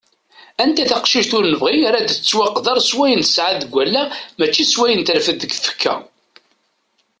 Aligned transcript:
Anta 0.63 0.83
taqcict 0.91 1.31
ur 1.37 1.45
nebɣi 1.47 1.75
ara 1.87 1.97
ad 2.01 2.07
tettwaqader 2.11 2.77
s 2.81 2.91
wayen 2.97 3.21
tesɛa 3.25 3.53
deg 3.61 3.71
wallaɣ 3.75 4.07
mačči 4.37 4.63
s 4.65 4.73
wayen 4.79 5.01
terfed 5.07 5.37
deg 5.41 5.51
tfekka. 5.63 5.93